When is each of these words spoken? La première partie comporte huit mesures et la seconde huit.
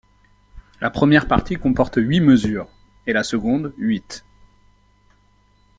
La 0.79 0.89
première 0.89 1.27
partie 1.27 1.57
comporte 1.57 1.97
huit 2.01 2.21
mesures 2.21 2.67
et 3.05 3.13
la 3.13 3.21
seconde 3.21 3.71
huit. 3.77 4.25